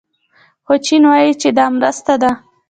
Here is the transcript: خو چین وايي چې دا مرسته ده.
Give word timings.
خو 0.65 0.73
چین 0.85 1.03
وايي 1.09 1.31
چې 1.41 1.49
دا 1.57 1.65
مرسته 1.77 2.13
ده. 2.21 2.31